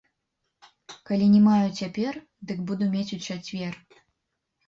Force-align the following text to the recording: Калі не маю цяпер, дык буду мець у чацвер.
Калі 1.09 1.25
не 1.33 1.41
маю 1.47 1.67
цяпер, 1.81 2.13
дык 2.51 2.63
буду 2.71 2.83
мець 2.95 3.13
у 3.17 3.19
чацвер. 3.27 3.73